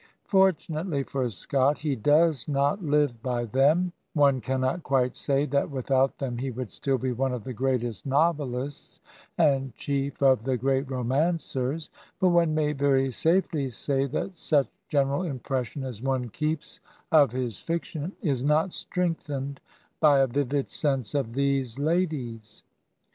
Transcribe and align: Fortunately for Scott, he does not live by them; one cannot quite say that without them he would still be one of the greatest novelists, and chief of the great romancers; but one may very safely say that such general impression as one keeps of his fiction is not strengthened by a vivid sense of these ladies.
Fortunately 0.25 1.03
for 1.03 1.29
Scott, 1.29 1.77
he 1.77 1.95
does 1.95 2.47
not 2.47 2.83
live 2.83 3.21
by 3.21 3.45
them; 3.45 3.93
one 4.15 4.41
cannot 4.41 4.81
quite 4.81 5.15
say 5.15 5.45
that 5.45 5.69
without 5.69 6.17
them 6.17 6.39
he 6.39 6.49
would 6.49 6.71
still 6.71 6.97
be 6.97 7.11
one 7.11 7.31
of 7.31 7.43
the 7.43 7.53
greatest 7.53 8.07
novelists, 8.07 8.99
and 9.37 9.75
chief 9.75 10.23
of 10.23 10.41
the 10.43 10.57
great 10.57 10.89
romancers; 10.89 11.91
but 12.19 12.29
one 12.29 12.55
may 12.55 12.73
very 12.73 13.11
safely 13.11 13.69
say 13.69 14.07
that 14.07 14.39
such 14.39 14.69
general 14.89 15.21
impression 15.21 15.83
as 15.83 16.01
one 16.01 16.29
keeps 16.29 16.79
of 17.11 17.31
his 17.31 17.61
fiction 17.61 18.11
is 18.23 18.43
not 18.43 18.73
strengthened 18.73 19.59
by 19.99 20.17
a 20.17 20.25
vivid 20.25 20.71
sense 20.71 21.13
of 21.13 21.33
these 21.33 21.77
ladies. 21.77 22.63